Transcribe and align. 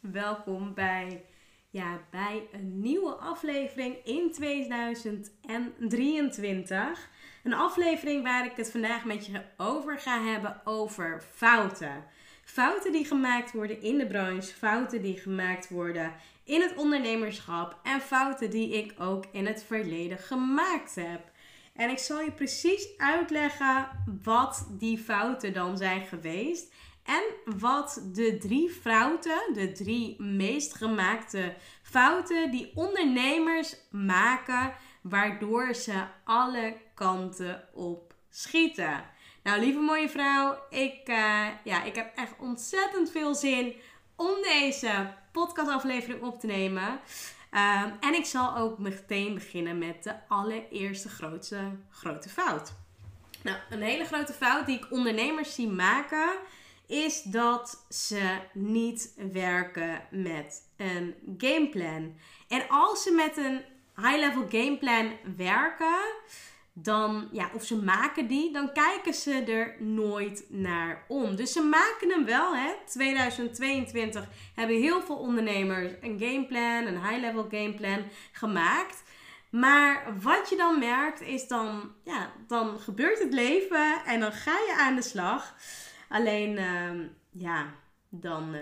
Welkom 0.00 0.74
bij, 0.74 1.24
ja, 1.70 2.00
bij 2.10 2.48
een 2.52 2.80
nieuwe 2.80 3.12
aflevering 3.12 3.96
in 4.04 4.32
2023. 4.32 7.08
Een 7.42 7.54
aflevering 7.54 8.22
waar 8.22 8.46
ik 8.46 8.56
het 8.56 8.70
vandaag 8.70 9.04
met 9.04 9.26
je 9.26 9.42
over 9.56 9.98
ga 9.98 10.22
hebben 10.22 10.60
over 10.64 11.22
fouten. 11.34 12.04
Fouten 12.44 12.92
die 12.92 13.04
gemaakt 13.04 13.52
worden 13.52 13.82
in 13.82 13.98
de 13.98 14.06
branche, 14.06 14.54
fouten 14.54 15.02
die 15.02 15.18
gemaakt 15.18 15.68
worden 15.68 16.12
in 16.44 16.60
het 16.60 16.76
ondernemerschap 16.76 17.78
en 17.82 18.00
fouten 18.00 18.50
die 18.50 18.72
ik 18.72 18.94
ook 18.98 19.24
in 19.32 19.46
het 19.46 19.64
verleden 19.64 20.18
gemaakt 20.18 20.94
heb. 20.94 21.30
En 21.74 21.90
ik 21.90 21.98
zal 21.98 22.20
je 22.20 22.32
precies 22.32 22.88
uitleggen 22.96 23.88
wat 24.22 24.66
die 24.70 24.98
fouten 24.98 25.52
dan 25.52 25.76
zijn 25.76 26.06
geweest. 26.06 26.72
En 27.04 27.22
wat 27.58 28.02
de 28.12 28.38
drie 28.38 28.70
fouten, 28.70 29.40
de 29.52 29.72
drie 29.72 30.22
meest 30.22 30.74
gemaakte 30.74 31.54
fouten 31.82 32.50
die 32.50 32.72
ondernemers 32.74 33.76
maken, 33.90 34.74
waardoor 35.02 35.74
ze 35.74 36.04
alle 36.24 36.76
kanten 36.94 37.68
op 37.74 38.14
schieten. 38.30 39.04
Nou, 39.42 39.60
lieve 39.60 39.78
mooie 39.78 40.08
vrouw, 40.08 40.58
ik, 40.70 41.08
uh, 41.08 41.46
ja, 41.64 41.82
ik 41.82 41.94
heb 41.94 42.16
echt 42.16 42.34
ontzettend 42.38 43.10
veel 43.10 43.34
zin 43.34 43.74
om 44.16 44.42
deze 44.42 45.14
podcastaflevering 45.32 46.22
op 46.22 46.40
te 46.40 46.46
nemen. 46.46 47.00
Uh, 47.52 47.82
en 48.00 48.14
ik 48.14 48.24
zal 48.24 48.56
ook 48.56 48.78
meteen 48.78 49.34
beginnen 49.34 49.78
met 49.78 50.02
de 50.02 50.14
allereerste 50.28 51.08
grootste, 51.08 51.70
grote 51.90 52.28
fout. 52.28 52.72
Nou, 53.42 53.56
een 53.70 53.82
hele 53.82 54.04
grote 54.04 54.32
fout 54.32 54.66
die 54.66 54.76
ik 54.76 54.86
ondernemers 54.90 55.54
zie 55.54 55.68
maken, 55.68 56.30
is 56.90 57.22
dat 57.22 57.86
ze 57.88 58.38
niet 58.52 59.14
werken 59.32 60.02
met 60.10 60.70
een 60.76 61.14
gameplan. 61.38 62.14
En 62.48 62.68
als 62.68 63.02
ze 63.02 63.12
met 63.12 63.36
een 63.36 63.60
high-level 63.96 64.46
gameplan 64.48 65.12
werken, 65.36 65.98
dan, 66.72 67.28
ja, 67.32 67.50
of 67.54 67.64
ze 67.64 67.76
maken 67.76 68.26
die, 68.26 68.52
dan 68.52 68.72
kijken 68.72 69.14
ze 69.14 69.32
er 69.32 69.82
nooit 69.82 70.44
naar 70.48 71.04
om. 71.08 71.36
Dus 71.36 71.52
ze 71.52 71.62
maken 71.62 72.10
hem 72.10 72.24
wel, 72.24 72.56
hè. 72.56 72.72
2022 72.86 74.24
hebben 74.54 74.76
heel 74.76 75.02
veel 75.02 75.16
ondernemers 75.16 75.92
een 76.00 76.18
gameplan, 76.18 76.86
een 76.86 77.06
high-level 77.06 77.46
gameplan 77.50 78.04
gemaakt. 78.32 79.02
Maar 79.50 80.16
wat 80.22 80.48
je 80.50 80.56
dan 80.56 80.78
merkt 80.78 81.20
is 81.20 81.48
dan, 81.48 81.92
ja, 82.04 82.32
dan 82.46 82.78
gebeurt 82.78 83.18
het 83.18 83.32
leven 83.32 84.04
en 84.06 84.20
dan 84.20 84.32
ga 84.32 84.52
je 84.52 84.74
aan 84.78 84.94
de 84.94 85.02
slag. 85.02 85.54
Alleen, 86.10 86.50
uh, 86.50 87.06
ja, 87.30 87.74
dan, 88.08 88.54
uh, 88.54 88.60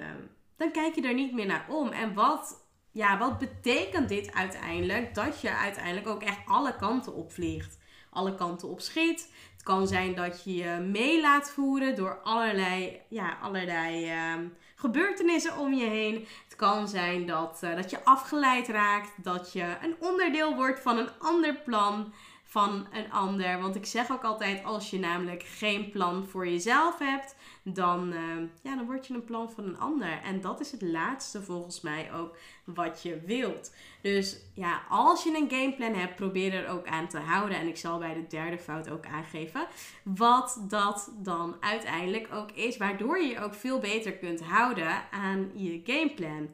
dan 0.56 0.70
kijk 0.70 0.94
je 0.94 1.02
er 1.02 1.14
niet 1.14 1.32
meer 1.32 1.46
naar 1.46 1.66
om. 1.68 1.88
En 1.88 2.14
wat, 2.14 2.66
ja, 2.90 3.18
wat 3.18 3.38
betekent 3.38 4.08
dit 4.08 4.34
uiteindelijk? 4.34 5.14
Dat 5.14 5.40
je 5.40 5.50
uiteindelijk 5.50 6.08
ook 6.08 6.22
echt 6.22 6.40
alle 6.46 6.76
kanten 6.76 7.14
opvliegt 7.14 7.78
alle 8.10 8.34
kanten 8.34 8.68
op 8.68 8.80
schiet. 8.80 9.32
Het 9.52 9.62
kan 9.62 9.86
zijn 9.86 10.14
dat 10.14 10.44
je 10.44 10.54
je 10.54 10.78
mee 10.90 11.20
laat 11.20 11.50
voeren 11.50 11.96
door 11.96 12.20
allerlei, 12.22 13.00
ja, 13.08 13.38
allerlei 13.42 14.12
uh, 14.12 14.46
gebeurtenissen 14.74 15.58
om 15.58 15.74
je 15.74 15.84
heen. 15.84 16.26
Het 16.44 16.56
kan 16.56 16.88
zijn 16.88 17.26
dat, 17.26 17.60
uh, 17.64 17.76
dat 17.76 17.90
je 17.90 18.04
afgeleid 18.04 18.68
raakt, 18.68 19.24
dat 19.24 19.52
je 19.52 19.76
een 19.82 19.96
onderdeel 20.00 20.54
wordt 20.54 20.80
van 20.80 20.98
een 20.98 21.10
ander 21.18 21.54
plan 21.54 22.12
van 22.50 22.86
een 22.92 23.12
ander. 23.12 23.60
Want 23.60 23.74
ik 23.74 23.86
zeg 23.86 24.10
ook 24.10 24.24
altijd, 24.24 24.64
als 24.64 24.90
je 24.90 24.98
namelijk 24.98 25.42
geen 25.42 25.90
plan 25.90 26.26
voor 26.26 26.48
jezelf 26.48 26.98
hebt, 26.98 27.36
dan, 27.62 28.12
uh, 28.12 28.20
ja, 28.62 28.76
dan 28.76 28.86
word 28.86 29.06
je 29.06 29.14
een 29.14 29.24
plan 29.24 29.50
van 29.50 29.64
een 29.64 29.78
ander. 29.78 30.20
En 30.22 30.40
dat 30.40 30.60
is 30.60 30.72
het 30.72 30.82
laatste 30.82 31.42
volgens 31.42 31.80
mij 31.80 32.12
ook 32.12 32.36
wat 32.64 33.02
je 33.02 33.20
wilt. 33.20 33.74
Dus 34.02 34.40
ja, 34.54 34.82
als 34.88 35.22
je 35.22 35.36
een 35.36 35.50
gameplan 35.50 35.94
hebt, 35.94 36.16
probeer 36.16 36.54
er 36.54 36.68
ook 36.68 36.86
aan 36.86 37.08
te 37.08 37.18
houden. 37.18 37.58
En 37.58 37.66
ik 37.66 37.76
zal 37.76 37.98
bij 37.98 38.14
de 38.14 38.26
derde 38.26 38.58
fout 38.58 38.90
ook 38.90 39.06
aangeven 39.06 39.66
wat 40.02 40.64
dat 40.68 41.12
dan 41.16 41.56
uiteindelijk 41.60 42.28
ook 42.32 42.50
is. 42.50 42.76
Waardoor 42.76 43.18
je 43.18 43.28
je 43.28 43.40
ook 43.40 43.54
veel 43.54 43.78
beter 43.78 44.12
kunt 44.12 44.42
houden 44.42 45.10
aan 45.10 45.50
je 45.54 45.80
gameplan. 45.84 46.48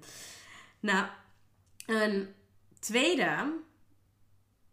Nou, 0.80 1.06
een 1.86 2.34
tweede 2.78 3.62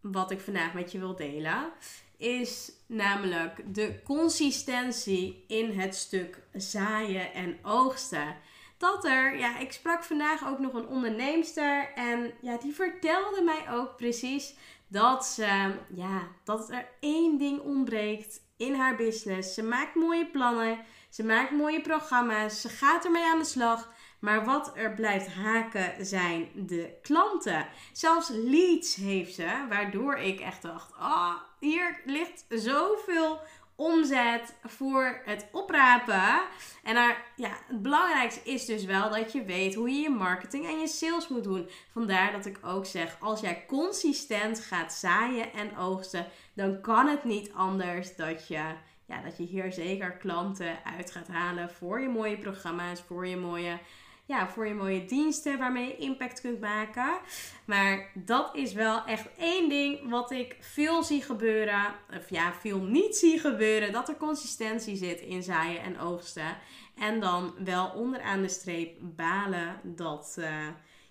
wat 0.02 0.32
ik 0.32 0.40
vandaag 0.40 0.74
met 0.74 0.92
je 0.92 1.00
wil 1.00 1.16
delen, 1.16 1.72
is 2.18 2.72
namelijk 2.86 3.76
de 3.76 4.00
consistentie 4.04 5.44
in 5.48 5.80
het 5.80 5.96
stuk 5.96 6.42
zaaien 6.54 7.34
en 7.34 7.58
oogsten. 7.64 8.36
Dat 8.78 9.06
er, 9.06 9.38
ja, 9.38 9.58
ik 9.60 9.72
sprak 9.72 10.04
vandaag 10.04 10.48
ook 10.48 10.60
nog 10.60 10.74
een 10.74 10.88
onderneemster 10.88 11.94
en 11.96 12.32
ja, 12.42 12.58
die 12.58 12.74
vertelde 12.74 13.42
mij 13.42 13.72
ook 13.72 13.96
precies 13.96 14.56
dat 14.88 15.26
ze, 15.26 15.74
ja, 15.96 16.28
dat 16.44 16.70
er 16.70 16.88
één 17.00 17.38
ding 17.38 17.60
ontbreekt 17.60 18.42
in 18.58 18.74
haar 18.74 18.96
business. 18.96 19.54
Ze 19.54 19.64
maakt 19.64 19.96
mooie 19.96 20.26
plannen, 20.26 20.80
ze 21.10 21.24
maakt 21.24 21.52
mooie 21.52 21.82
programma's, 21.82 22.62
ze 22.62 22.70
gaat 22.70 23.06
ermee 23.06 23.24
aan 23.24 23.40
de 23.40 23.46
slag. 23.46 23.94
Maar 24.22 24.46
wat 24.46 24.72
er 24.76 24.94
blijft 24.94 25.28
haken 25.28 26.06
zijn 26.06 26.50
de 26.56 26.98
klanten. 27.02 27.68
Zelfs 27.92 28.30
leads 28.30 28.96
heeft 28.96 29.34
ze, 29.34 29.66
waardoor 29.70 30.18
ik 30.18 30.40
echt 30.40 30.62
dacht: 30.62 30.92
oh, 30.92 31.34
hier 31.60 32.02
ligt 32.06 32.46
zoveel 32.50 33.40
omzet 33.76 34.56
voor 34.64 35.22
het 35.26 35.48
oprapen. 35.52 36.42
En 36.84 36.96
daar, 36.96 37.26
ja, 37.36 37.50
het 37.68 37.82
belangrijkste 37.82 38.42
is 38.44 38.66
dus 38.66 38.86
wel 38.86 39.10
dat 39.10 39.32
je 39.32 39.44
weet 39.44 39.76
hoe 39.76 39.90
je 39.90 40.02
je 40.02 40.10
marketing 40.10 40.66
en 40.66 40.80
je 40.80 40.88
sales 40.88 41.28
moet 41.28 41.44
doen. 41.44 41.70
Vandaar 41.92 42.32
dat 42.32 42.46
ik 42.46 42.60
ook 42.64 42.86
zeg, 42.86 43.18
als 43.20 43.40
jij 43.42 43.66
consistent 43.68 44.60
gaat 44.60 44.94
zaaien 44.94 45.54
en 45.54 45.78
oogsten, 45.78 46.28
dan 46.54 46.82
kan 46.82 47.08
het 47.08 47.24
niet 47.24 47.54
anders 47.54 48.16
dat 48.16 48.48
je, 48.48 48.64
ja, 49.06 49.22
dat 49.24 49.38
je 49.38 49.44
hier 49.44 49.72
zeker 49.72 50.12
klanten 50.12 50.78
uit 50.98 51.12
gaat 51.12 51.28
halen 51.28 51.70
voor 51.70 52.02
je 52.02 52.10
mooie 52.10 52.38
programma's, 52.38 53.02
voor 53.02 53.28
je 53.28 53.38
mooie 53.38 53.80
ja, 54.26 54.48
voor 54.48 54.68
je 54.68 54.74
mooie 54.74 55.06
diensten 55.06 55.58
waarmee 55.58 55.88
je 55.88 55.98
impact 55.98 56.42
kunt 56.42 56.60
maken. 56.60 57.20
Maar 57.66 58.12
dat 58.14 58.56
is 58.56 58.74
wel 58.74 59.06
echt 59.06 59.28
één 59.38 59.70
ding 59.70 60.10
wat 60.10 60.32
ik 60.32 60.58
veel 60.60 61.04
zie 61.04 61.22
gebeuren. 61.22 61.86
Of 62.18 62.30
ja, 62.30 62.54
veel 62.54 62.82
niet 62.82 63.16
zie 63.16 63.40
gebeuren. 63.40 63.92
Dat 63.92 64.10
er 64.10 64.18
consistentie 64.18 64.96
zit 64.96 65.20
in 65.20 65.44
zaaien 65.44 65.82
en 65.82 66.00
oogsten. 66.00 66.58
En 66.96 67.20
dan 67.20 67.54
wel 67.64 67.90
onderaan 67.90 68.42
de 68.42 68.50
streep 68.50 68.98
balen 69.02 69.80
dat, 69.84 70.36
uh, 70.40 70.68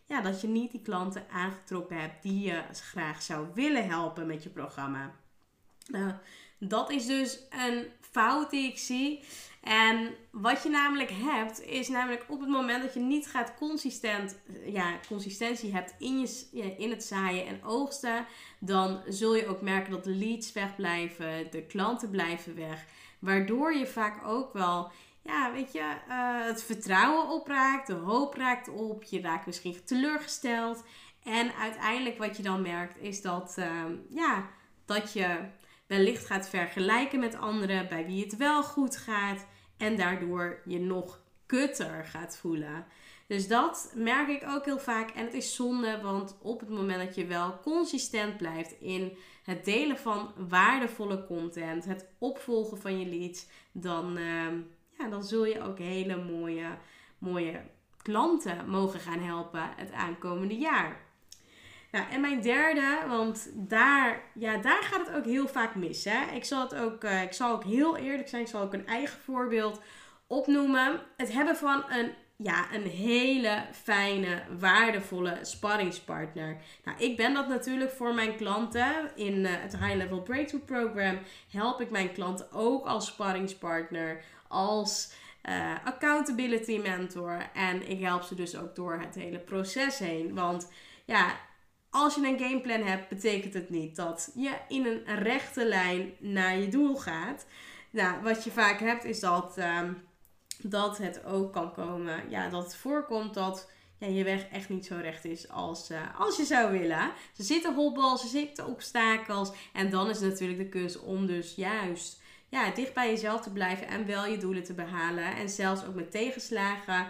ja, 0.07 0.21
dat 0.21 0.41
je 0.41 0.49
niet 0.49 0.71
die 0.71 0.83
klanten 0.83 1.27
aangetrokken 1.31 2.01
hebt 2.01 2.23
die 2.23 2.41
je 2.41 2.63
graag 2.73 3.23
zou 3.23 3.47
willen 3.55 3.89
helpen 3.89 4.27
met 4.27 4.43
je 4.43 4.51
programma. 4.51 5.15
Nou, 5.91 6.13
dat 6.59 6.91
is 6.91 7.07
dus 7.07 7.41
een 7.51 7.87
fout 8.01 8.51
die 8.51 8.69
ik 8.69 8.79
zie. 8.79 9.25
En 9.61 10.15
wat 10.31 10.63
je 10.63 10.69
namelijk 10.69 11.11
hebt, 11.13 11.63
is 11.63 11.89
namelijk 11.89 12.25
op 12.29 12.41
het 12.41 12.49
moment 12.49 12.83
dat 12.83 12.95
je 12.95 13.01
niet 13.01 13.27
gaat 13.27 13.55
consistent, 13.55 14.39
ja, 14.65 14.99
consistentie 15.09 15.75
hebt 15.75 15.95
in, 15.99 16.21
je, 16.53 16.75
in 16.77 16.91
het 16.91 17.05
zaaien 17.05 17.47
en 17.47 17.65
oogsten, 17.65 18.27
dan 18.59 19.03
zul 19.09 19.35
je 19.35 19.47
ook 19.47 19.61
merken 19.61 19.93
dat 19.93 20.05
de 20.05 20.15
leads 20.15 20.53
wegblijven, 20.53 21.51
de 21.51 21.63
klanten 21.63 22.11
blijven 22.11 22.57
weg. 22.57 22.85
Waardoor 23.19 23.75
je 23.75 23.87
vaak 23.87 24.27
ook 24.27 24.53
wel, 24.53 24.91
ja, 25.23 25.53
weet 25.53 25.73
je, 25.73 25.95
uh, 26.09 26.45
het 26.45 26.63
vertrouwen 26.63 27.29
opraakt, 27.29 27.87
de 27.87 27.93
hoop 27.93 28.35
raakt 28.35 28.69
op, 28.69 29.03
je 29.03 29.21
raakt 29.21 29.47
misschien 29.47 29.85
teleurgesteld. 29.85 30.85
En 31.25 31.55
uiteindelijk 31.55 32.19
wat 32.19 32.37
je 32.37 32.43
dan 32.43 32.63
merkt, 32.63 32.99
is 32.99 33.23
dat, 33.23 33.57
uh, 33.59 33.85
ja, 34.09 34.49
dat 34.85 35.13
je 35.13 35.39
wellicht 35.91 36.27
gaat 36.27 36.49
vergelijken 36.49 37.21
met 37.21 37.37
anderen 37.37 37.89
bij 37.89 38.07
wie 38.07 38.23
het 38.23 38.37
wel 38.37 38.63
goed 38.63 38.97
gaat 38.97 39.47
en 39.77 39.97
daardoor 39.97 40.61
je 40.65 40.81
nog 40.81 41.21
kutter 41.47 42.05
gaat 42.05 42.37
voelen. 42.37 42.87
Dus 43.27 43.49
dat 43.49 43.93
merk 43.95 44.29
ik 44.29 44.49
ook 44.49 44.65
heel 44.65 44.79
vaak 44.79 45.11
en 45.11 45.25
het 45.25 45.35
is 45.35 45.55
zonde, 45.55 46.01
want 46.01 46.39
op 46.43 46.61
het 46.61 46.69
moment 46.69 47.05
dat 47.07 47.15
je 47.15 47.27
wel 47.27 47.61
consistent 47.61 48.37
blijft 48.37 48.81
in 48.81 49.17
het 49.43 49.65
delen 49.65 49.99
van 49.99 50.33
waardevolle 50.49 51.27
content, 51.27 51.85
het 51.85 52.09
opvolgen 52.19 52.79
van 52.79 53.01
je 53.01 53.07
leads, 53.07 53.47
dan, 53.73 54.19
uh, 54.19 54.53
ja, 54.99 55.09
dan 55.09 55.25
zul 55.25 55.45
je 55.45 55.63
ook 55.63 55.79
hele 55.79 56.25
mooie, 56.25 56.79
mooie 57.19 57.61
klanten 58.03 58.69
mogen 58.69 59.01
gaan 59.01 59.21
helpen 59.21 59.71
het 59.77 59.93
aankomende 59.93 60.57
jaar. 60.57 61.10
Nou, 61.91 62.05
en 62.11 62.21
mijn 62.21 62.41
derde, 62.41 62.99
want 63.09 63.51
daar, 63.55 64.23
ja, 64.35 64.57
daar 64.57 64.83
gaat 64.83 65.07
het 65.07 65.17
ook 65.17 65.25
heel 65.25 65.49
vaak 65.49 65.75
mis. 65.75 66.05
Hè? 66.05 66.35
Ik, 66.35 66.45
zal 66.45 66.61
het 66.61 66.75
ook, 66.75 67.05
uh, 67.05 67.23
ik 67.23 67.33
zal 67.33 67.53
ook 67.53 67.65
heel 67.65 67.97
eerlijk 67.97 68.29
zijn, 68.29 68.43
ik 68.43 68.49
zal 68.49 68.63
ook 68.63 68.73
een 68.73 68.87
eigen 68.87 69.21
voorbeeld 69.21 69.81
opnoemen. 70.27 71.01
Het 71.17 71.33
hebben 71.33 71.57
van 71.57 71.85
een, 71.89 72.13
ja, 72.37 72.75
een 72.75 72.87
hele 72.87 73.65
fijne, 73.73 74.43
waardevolle 74.59 75.39
sparringspartner. 75.43 76.57
Nou, 76.85 76.99
ik 76.99 77.17
ben 77.17 77.35
dat 77.35 77.49
natuurlijk 77.49 77.91
voor 77.91 78.15
mijn 78.15 78.37
klanten. 78.37 79.11
In 79.17 79.35
uh, 79.35 79.51
het 79.53 79.79
High 79.79 79.97
Level 79.97 80.23
Breakthrough 80.23 80.67
Program 80.67 81.19
help 81.51 81.81
ik 81.81 81.91
mijn 81.91 82.13
klanten 82.13 82.53
ook 82.53 82.87
als 82.87 83.07
sparringspartner, 83.07 84.25
als 84.49 85.13
uh, 85.49 85.75
accountability 85.85 86.79
mentor. 86.79 87.51
En 87.55 87.89
ik 87.89 88.01
help 88.01 88.23
ze 88.23 88.35
dus 88.35 88.57
ook 88.57 88.75
door 88.75 88.99
het 89.01 89.15
hele 89.15 89.39
proces 89.39 89.99
heen. 89.99 90.35
Want 90.35 90.71
ja, 91.05 91.35
als 91.91 92.15
je 92.15 92.27
een 92.27 92.39
gameplan 92.39 92.83
hebt, 92.83 93.09
betekent 93.09 93.55
het 93.55 93.71
niet 93.71 93.97
dat 93.97 94.31
je 94.35 94.53
in 94.69 94.87
een 94.87 95.19
rechte 95.19 95.65
lijn 95.65 96.13
naar 96.19 96.59
je 96.59 96.69
doel 96.69 96.97
gaat. 96.97 97.47
Nou, 97.91 98.23
wat 98.23 98.45
je 98.45 98.51
vaak 98.51 98.81
hebt 98.81 99.05
is 99.05 99.21
dat, 99.21 99.59
um, 99.59 100.03
dat 100.63 100.99
het 100.99 101.25
ook 101.25 101.53
kan 101.53 101.73
komen. 101.73 102.31
Ja, 102.31 102.49
dat 102.49 102.65
het 102.65 102.77
voorkomt 102.77 103.35
dat 103.35 103.71
ja, 103.99 104.07
je 104.07 104.25
weg 104.25 104.47
echt 104.49 104.69
niet 104.69 104.87
zo 104.87 104.97
recht 104.97 105.25
is 105.25 105.49
als, 105.49 105.91
uh, 105.91 106.21
als 106.21 106.37
je 106.37 106.45
zou 106.45 106.73
willen. 106.73 107.13
Er 107.37 107.45
zitten 107.45 107.75
hobbels, 107.75 108.23
er 108.23 108.29
zitten 108.29 108.67
obstakels. 108.67 109.53
En 109.73 109.91
dan 109.91 110.09
is 110.09 110.21
het 110.21 110.31
natuurlijk 110.31 110.59
de 110.59 110.69
kunst 110.69 111.01
om 111.01 111.27
dus 111.27 111.55
juist 111.55 112.21
ja, 112.49 112.71
dicht 112.71 112.95
bij 112.95 113.11
jezelf 113.11 113.41
te 113.41 113.53
blijven 113.53 113.87
en 113.87 114.07
wel 114.07 114.27
je 114.27 114.39
doelen 114.39 114.65
te 114.65 114.75
behalen. 114.75 115.37
En 115.37 115.49
zelfs 115.49 115.85
ook 115.85 115.95
met 115.95 116.11
tegenslagen 116.11 117.07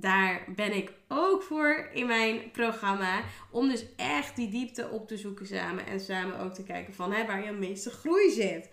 daar 0.00 0.44
ben 0.54 0.76
ik 0.76 0.92
ook 1.08 1.42
voor 1.42 1.88
in 1.92 2.06
mijn 2.06 2.50
programma. 2.50 3.20
Om 3.50 3.68
dus 3.68 3.86
echt 3.96 4.36
die 4.36 4.48
diepte 4.48 4.88
op 4.90 5.08
te 5.08 5.16
zoeken 5.16 5.46
samen. 5.46 5.86
En 5.86 6.00
samen 6.00 6.38
ook 6.38 6.54
te 6.54 6.62
kijken 6.62 6.94
van 6.94 7.12
hè, 7.12 7.26
waar 7.26 7.44
je 7.44 7.52
meeste 7.52 7.90
groei 7.90 8.30
zit. 8.30 8.70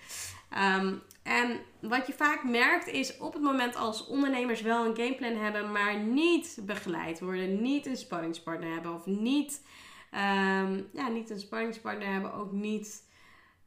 Um, 0.58 1.02
en 1.24 1.60
wat 1.82 2.08
je 2.08 2.14
vaak 2.14 2.44
merkt 2.44 2.88
is 2.88 3.18
op 3.18 3.34
het 3.34 3.42
moment 3.42 3.76
als 3.76 4.08
ondernemers 4.08 4.62
wel 4.62 4.86
een 4.86 4.96
gameplan 4.96 5.36
hebben, 5.36 5.72
maar 5.72 6.00
niet 6.00 6.60
begeleid 6.62 7.20
worden, 7.20 7.62
niet 7.62 7.86
een 7.86 7.98
spanningspartner 7.98 8.74
hebben 8.74 8.94
of 8.94 9.06
niet, 9.06 9.66
um, 10.12 10.90
ja, 10.94 11.08
niet 11.08 11.30
een 11.30 11.40
spanningspartner 11.40 12.12
hebben, 12.12 12.34
ook 12.34 12.52
niet 12.52 13.04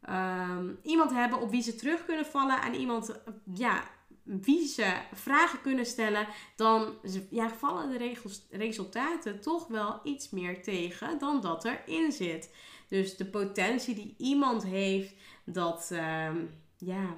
um, 0.08 0.78
iemand 0.82 1.12
hebben 1.12 1.40
op 1.40 1.50
wie 1.50 1.62
ze 1.62 1.74
terug 1.74 2.04
kunnen 2.04 2.26
vallen 2.26 2.62
en 2.62 2.74
iemand 2.74 3.20
ja, 3.54 3.82
wie 4.26 4.66
ze 4.66 4.94
vragen 5.12 5.60
kunnen 5.60 5.86
stellen, 5.86 6.26
dan 6.56 6.94
ja, 7.30 7.48
vallen 7.48 7.98
de 7.98 8.14
resultaten 8.50 9.40
toch 9.40 9.66
wel 9.66 10.00
iets 10.04 10.30
meer 10.30 10.62
tegen 10.62 11.18
dan 11.18 11.40
dat 11.40 11.64
erin 11.64 12.12
zit. 12.12 12.54
Dus 12.88 13.16
de 13.16 13.26
potentie 13.26 13.94
die 13.94 14.14
iemand 14.18 14.64
heeft, 14.64 15.14
dat, 15.44 15.90
uh, 15.92 16.28
ja, 16.76 17.16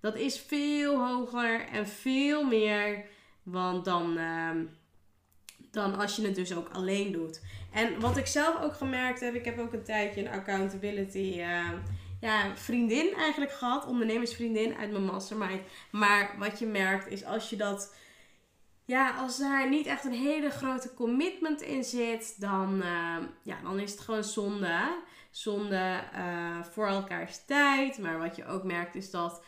dat 0.00 0.16
is 0.16 0.40
veel 0.40 1.06
hoger 1.06 1.60
en 1.60 1.88
veel 1.88 2.44
meer 2.44 3.04
want 3.50 3.84
dan, 3.84 4.18
uh, 4.18 4.50
dan 5.70 5.98
als 5.98 6.16
je 6.16 6.22
het 6.22 6.34
dus 6.34 6.54
ook 6.54 6.68
alleen 6.72 7.12
doet. 7.12 7.42
En 7.72 8.00
wat 8.00 8.16
ik 8.16 8.26
zelf 8.26 8.62
ook 8.62 8.74
gemerkt 8.74 9.20
heb, 9.20 9.34
ik 9.34 9.44
heb 9.44 9.58
ook 9.58 9.72
een 9.72 9.84
tijdje 9.84 10.20
een 10.20 10.32
accountability. 10.32 11.34
Uh, 11.36 11.70
ja, 12.20 12.56
vriendin 12.56 13.14
eigenlijk 13.14 13.52
gehad, 13.52 13.86
ondernemersvriendin 13.86 14.74
uit 14.74 14.90
mijn 14.90 15.04
mastermind. 15.04 15.62
Maar 15.90 16.34
wat 16.38 16.58
je 16.58 16.66
merkt 16.66 17.08
is 17.08 17.24
als 17.24 17.50
je 17.50 17.56
dat, 17.56 17.94
ja, 18.84 19.16
als 19.16 19.38
daar 19.38 19.68
niet 19.68 19.86
echt 19.86 20.04
een 20.04 20.12
hele 20.12 20.50
grote 20.50 20.94
commitment 20.94 21.60
in 21.62 21.84
zit, 21.84 22.40
dan, 22.40 22.74
uh, 22.82 23.16
ja, 23.42 23.58
dan 23.62 23.78
is 23.78 23.90
het 23.90 24.00
gewoon 24.00 24.24
zonde. 24.24 25.06
Zonde 25.30 26.00
uh, 26.14 26.62
voor 26.62 26.86
elkaars 26.86 27.44
tijd. 27.44 27.98
Maar 27.98 28.18
wat 28.18 28.36
je 28.36 28.46
ook 28.46 28.64
merkt 28.64 28.94
is 28.94 29.10
dat, 29.10 29.42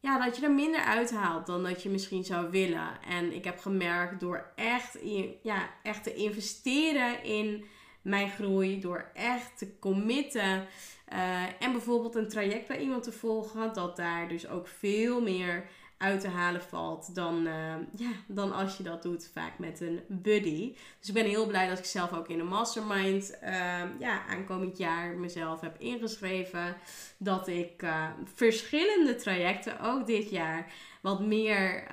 ja, 0.00 0.24
dat 0.24 0.36
je 0.36 0.44
er 0.44 0.52
minder 0.52 0.80
uithaalt 0.80 1.46
dan 1.46 1.62
dat 1.62 1.82
je 1.82 1.88
misschien 1.88 2.24
zou 2.24 2.50
willen. 2.50 3.02
En 3.08 3.34
ik 3.34 3.44
heb 3.44 3.58
gemerkt 3.58 4.20
door 4.20 4.52
echt, 4.54 4.98
ja, 5.42 5.68
echt 5.82 6.02
te 6.02 6.14
investeren 6.14 7.24
in 7.24 7.64
mijn 8.06 8.30
groei, 8.30 8.80
door 8.80 9.10
echt 9.14 9.58
te 9.58 9.78
committen 9.78 10.66
uh, 11.12 11.42
en 11.62 11.72
bijvoorbeeld 11.72 12.14
een 12.14 12.28
traject 12.28 12.66
bij 12.66 12.78
iemand 12.78 13.02
te 13.02 13.12
volgen, 13.12 13.74
dat 13.74 13.96
daar 13.96 14.28
dus 14.28 14.48
ook 14.48 14.68
veel 14.68 15.20
meer 15.20 15.64
uit 15.98 16.20
te 16.20 16.28
halen 16.28 16.62
valt 16.62 17.14
dan, 17.14 17.46
uh, 17.46 17.74
ja, 17.96 18.10
dan 18.26 18.52
als 18.52 18.76
je 18.76 18.82
dat 18.82 19.02
doet 19.02 19.30
vaak 19.32 19.58
met 19.58 19.80
een 19.80 20.00
buddy. 20.08 20.74
Dus 20.98 21.08
ik 21.08 21.14
ben 21.14 21.24
heel 21.24 21.46
blij 21.46 21.68
dat 21.68 21.78
ik 21.78 21.84
zelf 21.84 22.12
ook 22.12 22.28
in 22.28 22.40
een 22.40 22.46
mastermind 22.46 23.38
uh, 23.42 23.50
ja, 23.98 24.26
aankomend 24.28 24.78
jaar 24.78 25.16
mezelf 25.16 25.60
heb 25.60 25.78
ingeschreven. 25.78 26.76
Dat 27.18 27.48
ik 27.48 27.82
uh, 27.82 28.08
verschillende 28.34 29.14
trajecten 29.14 29.80
ook 29.80 30.06
dit 30.06 30.30
jaar 30.30 30.72
wat 31.00 31.20
meer, 31.20 31.86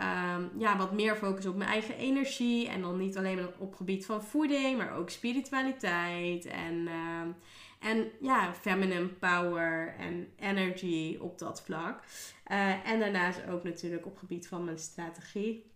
ja, 0.57 0.77
wat 0.77 0.91
meer 0.91 1.15
focus 1.15 1.45
op 1.45 1.55
mijn 1.55 1.69
eigen 1.69 1.97
energie. 1.97 2.67
En 2.67 2.81
dan 2.81 2.97
niet 2.97 3.17
alleen 3.17 3.47
op 3.57 3.75
gebied 3.75 4.05
van 4.05 4.23
voeding, 4.23 4.77
maar 4.77 4.95
ook 4.95 5.09
spiritualiteit 5.09 6.45
en... 6.45 6.87
En 7.83 8.11
ja, 8.21 8.53
feminine 8.53 9.07
power 9.07 9.95
en 9.97 10.27
energy 10.39 11.17
op 11.19 11.39
dat 11.39 11.61
vlak. 11.61 12.03
Uh, 12.51 12.87
en 12.89 12.99
daarnaast 12.99 13.47
ook 13.47 13.63
natuurlijk 13.63 14.05
op 14.05 14.17
gebied 14.17 14.47
van 14.47 14.63
mijn 14.63 14.79
strategie. 14.79 15.71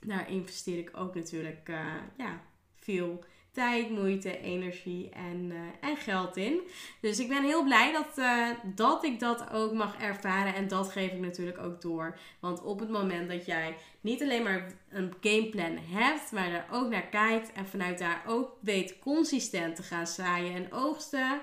Daar 0.00 0.30
investeer 0.30 0.78
ik 0.78 0.90
ook 0.96 1.14
natuurlijk 1.14 1.68
uh, 1.68 1.94
ja, 2.16 2.40
veel 2.76 3.24
tijd, 3.56 3.90
moeite, 3.90 4.40
energie 4.40 5.08
en, 5.10 5.50
uh, 5.50 5.88
en 5.90 5.96
geld 5.96 6.36
in. 6.36 6.60
Dus 7.00 7.18
ik 7.18 7.28
ben 7.28 7.44
heel 7.44 7.64
blij 7.64 7.92
dat, 7.92 8.18
uh, 8.18 8.48
dat 8.64 9.04
ik 9.04 9.20
dat 9.20 9.50
ook 9.52 9.72
mag 9.72 9.96
ervaren. 10.00 10.54
En 10.54 10.68
dat 10.68 10.92
geef 10.92 11.12
ik 11.12 11.18
natuurlijk 11.18 11.58
ook 11.58 11.80
door. 11.80 12.18
Want 12.40 12.62
op 12.62 12.80
het 12.80 12.88
moment 12.88 13.30
dat 13.30 13.46
jij 13.46 13.76
niet 14.00 14.22
alleen 14.22 14.42
maar 14.42 14.66
een 14.90 15.14
gameplan 15.20 15.78
hebt, 15.90 16.32
maar 16.32 16.52
er 16.52 16.64
ook 16.70 16.90
naar 16.90 17.06
kijkt 17.06 17.52
en 17.52 17.66
vanuit 17.66 17.98
daar 17.98 18.22
ook 18.26 18.56
weet 18.60 18.98
consistent 18.98 19.76
te 19.76 19.82
gaan 19.82 20.06
zaaien 20.06 20.54
en 20.54 20.72
oogsten. 20.72 21.40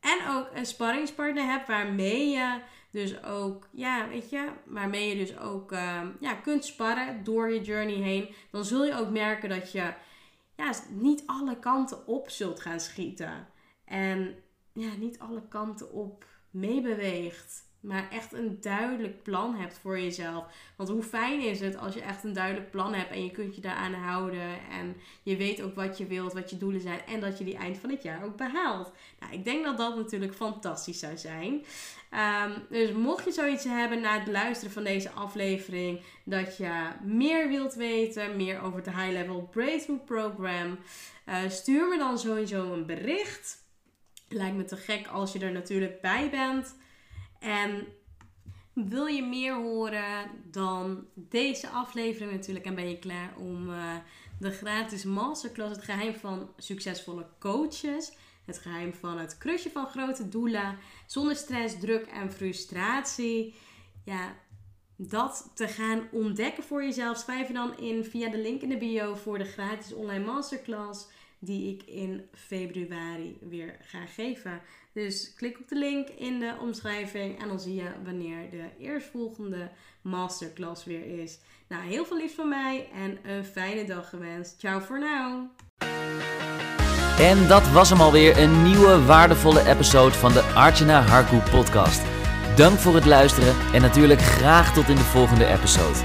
En 0.00 0.28
ook 0.28 0.48
een 0.54 0.66
sparringspartner 0.66 1.44
hebt 1.44 1.68
waarmee 1.68 2.28
je 2.28 2.58
dus 2.90 3.22
ook, 3.24 3.68
ja, 3.72 4.08
weet 4.08 4.30
je, 4.30 4.48
waarmee 4.64 5.08
je 5.08 5.16
dus 5.16 5.38
ook 5.38 5.72
uh, 5.72 6.00
ja, 6.20 6.34
kunt 6.34 6.64
sparren 6.64 7.24
door 7.24 7.52
je 7.52 7.60
journey 7.60 7.94
heen. 7.94 8.28
Dan 8.50 8.64
zul 8.64 8.84
je 8.84 8.98
ook 8.98 9.10
merken 9.10 9.48
dat 9.48 9.72
je 9.72 9.92
ja, 10.56 10.72
niet 10.90 11.22
alle 11.26 11.58
kanten 11.58 12.06
op 12.06 12.30
zult 12.30 12.60
gaan 12.60 12.80
schieten. 12.80 13.48
En 13.84 14.36
ja, 14.72 14.96
niet 14.96 15.18
alle 15.18 15.48
kanten 15.48 15.92
op 15.92 16.26
meebeweegt. 16.50 17.65
Maar 17.80 18.08
echt 18.10 18.32
een 18.32 18.58
duidelijk 18.60 19.22
plan 19.22 19.54
hebt 19.54 19.78
voor 19.78 20.00
jezelf. 20.00 20.44
Want 20.76 20.88
hoe 20.88 21.02
fijn 21.02 21.40
is 21.40 21.60
het 21.60 21.76
als 21.76 21.94
je 21.94 22.00
echt 22.00 22.24
een 22.24 22.32
duidelijk 22.32 22.70
plan 22.70 22.94
hebt 22.94 23.10
en 23.10 23.24
je 23.24 23.30
kunt 23.30 23.54
je 23.54 23.60
daaraan 23.60 23.94
houden. 23.94 24.68
En 24.70 24.96
je 25.22 25.36
weet 25.36 25.62
ook 25.62 25.74
wat 25.74 25.98
je 25.98 26.06
wilt, 26.06 26.32
wat 26.32 26.50
je 26.50 26.56
doelen 26.56 26.80
zijn. 26.80 27.00
En 27.06 27.20
dat 27.20 27.38
je 27.38 27.44
die 27.44 27.56
eind 27.56 27.78
van 27.78 27.90
het 27.90 28.02
jaar 28.02 28.24
ook 28.24 28.36
behaalt. 28.36 28.92
Nou, 29.20 29.32
ik 29.32 29.44
denk 29.44 29.64
dat 29.64 29.78
dat 29.78 29.96
natuurlijk 29.96 30.34
fantastisch 30.34 30.98
zou 30.98 31.16
zijn. 31.16 31.64
Um, 32.16 32.66
dus 32.68 32.92
mocht 32.92 33.24
je 33.24 33.32
zoiets 33.32 33.64
hebben 33.64 34.00
na 34.00 34.18
het 34.18 34.28
luisteren 34.28 34.72
van 34.72 34.84
deze 34.84 35.10
aflevering, 35.10 36.00
dat 36.24 36.56
je 36.56 36.88
meer 37.02 37.48
wilt 37.48 37.74
weten, 37.74 38.36
meer 38.36 38.60
over 38.60 38.78
het 38.78 38.94
High 38.94 39.10
Level 39.10 39.48
Breakthrough 39.50 40.04
Program, 40.04 40.78
uh, 41.28 41.36
stuur 41.48 41.88
me 41.88 41.98
dan 41.98 42.18
sowieso 42.18 42.72
een 42.72 42.86
bericht. 42.86 43.64
Lijkt 44.28 44.56
me 44.56 44.64
te 44.64 44.76
gek 44.76 45.06
als 45.06 45.32
je 45.32 45.38
er 45.38 45.52
natuurlijk 45.52 46.00
bij 46.00 46.30
bent. 46.30 46.76
En 47.40 47.86
wil 48.72 49.06
je 49.06 49.22
meer 49.22 49.54
horen 49.54 50.30
dan 50.50 51.06
deze 51.14 51.68
aflevering 51.68 52.30
natuurlijk 52.30 52.66
en 52.66 52.74
ben 52.74 52.88
je 52.88 52.98
klaar 52.98 53.36
om 53.36 53.70
uh, 53.70 53.94
de 54.38 54.50
gratis 54.50 55.04
masterclass, 55.04 55.76
het 55.76 55.84
geheim 55.84 56.14
van 56.14 56.50
succesvolle 56.56 57.26
coaches 57.38 58.12
het 58.46 58.58
geheim 58.58 58.94
van 58.94 59.18
het 59.18 59.38
krusje 59.38 59.70
van 59.70 59.86
grote 59.86 60.28
doelen. 60.28 60.78
Zonder 61.06 61.36
stress, 61.36 61.78
druk 61.78 62.06
en 62.06 62.32
frustratie. 62.32 63.54
Ja, 64.04 64.34
dat 64.96 65.50
te 65.54 65.68
gaan 65.68 66.08
ontdekken 66.12 66.62
voor 66.62 66.82
jezelf. 66.82 67.18
Schrijf 67.18 67.46
je 67.46 67.54
dan 67.54 67.78
in 67.78 68.04
via 68.04 68.28
de 68.28 68.38
link 68.38 68.62
in 68.62 68.68
de 68.68 68.76
bio 68.76 69.14
voor 69.14 69.38
de 69.38 69.44
gratis 69.44 69.94
online 69.94 70.24
masterclass. 70.24 71.06
Die 71.38 71.74
ik 71.74 71.82
in 71.82 72.28
februari 72.34 73.38
weer 73.40 73.76
ga 73.80 74.06
geven. 74.06 74.60
Dus 74.92 75.34
klik 75.34 75.58
op 75.58 75.68
de 75.68 75.78
link 75.78 76.08
in 76.08 76.38
de 76.38 76.54
omschrijving. 76.60 77.42
En 77.42 77.48
dan 77.48 77.60
zie 77.60 77.74
je 77.74 77.90
wanneer 78.04 78.50
de 78.50 78.68
eerstvolgende 78.78 79.70
masterclass 80.02 80.84
weer 80.84 81.20
is. 81.22 81.38
Nou, 81.68 81.82
heel 81.82 82.04
veel 82.04 82.16
liefs 82.16 82.34
van 82.34 82.48
mij 82.48 82.88
en 82.94 83.18
een 83.30 83.44
fijne 83.44 83.84
dag 83.84 84.08
gewenst. 84.08 84.54
Ciao 84.58 84.80
voor 84.80 84.98
nu. 84.98 85.48
En 87.18 87.48
dat 87.48 87.70
was 87.70 87.90
hem 87.90 88.00
alweer, 88.00 88.38
een 88.38 88.62
nieuwe 88.62 89.04
waardevolle 89.04 89.68
episode 89.68 90.14
van 90.14 90.32
de 90.32 90.42
Archana 90.42 91.00
Harku 91.00 91.38
podcast. 91.50 92.02
Dank 92.56 92.78
voor 92.78 92.94
het 92.94 93.04
luisteren 93.04 93.54
en 93.72 93.80
natuurlijk 93.80 94.20
graag 94.20 94.72
tot 94.74 94.88
in 94.88 94.96
de 94.96 95.02
volgende 95.02 95.46
episode. 95.46 95.98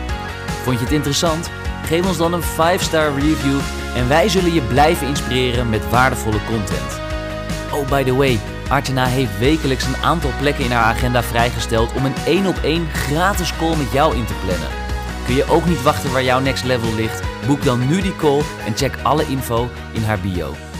Vond 0.64 0.78
je 0.78 0.84
het 0.84 0.94
interessant? 0.94 1.50
Geef 1.86 2.08
ons 2.08 2.18
dan 2.18 2.34
een 2.34 2.42
5-star 2.42 3.14
review 3.14 3.60
en 3.96 4.08
wij 4.08 4.30
zullen 4.30 4.54
je 4.54 4.62
blijven 4.62 5.08
inspireren 5.08 5.70
met 5.70 5.90
waardevolle 5.90 6.46
content. 6.46 7.00
Oh, 7.74 7.88
by 7.88 8.04
the 8.04 8.16
way, 8.16 8.40
Artjana 8.70 9.06
heeft 9.06 9.40
wekelijks 9.40 9.86
een 9.86 10.04
aantal 10.04 10.32
plekken 10.40 10.64
in 10.64 10.72
haar 10.72 10.94
agenda 10.94 11.24
vrijgesteld 11.24 11.94
om 11.94 12.06
een 12.06 12.16
1 12.26 12.46
op 12.46 12.58
1 12.64 12.88
gratis 12.94 13.56
call 13.58 13.76
met 13.76 13.92
jou 13.92 14.16
in 14.16 14.26
te 14.26 14.34
plannen. 14.46 14.70
Kun 15.26 15.36
je 15.36 15.50
ook 15.50 15.66
niet 15.66 15.82
wachten 15.82 16.12
waar 16.12 16.24
jouw 16.24 16.40
next 16.40 16.64
level 16.64 16.96
ligt? 16.96 17.22
Boek 17.48 17.64
dan 17.64 17.88
nu 17.88 18.02
die 18.02 18.16
call 18.16 18.42
en 18.66 18.76
check 18.76 18.96
alle 19.04 19.26
info 19.28 19.70
in 19.92 20.04
haar 20.04 20.20
bio. 20.20 20.71